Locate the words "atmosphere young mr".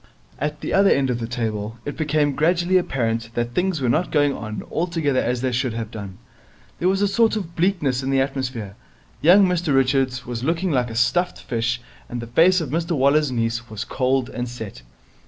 8.19-9.75